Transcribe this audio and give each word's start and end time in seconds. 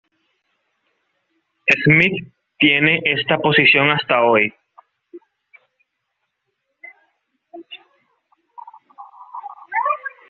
Smith 1.83 2.33
tiene 2.57 2.99
esta 3.03 3.37
posición 3.37 3.91
hasta 3.91 4.23
hoy. 4.23 4.51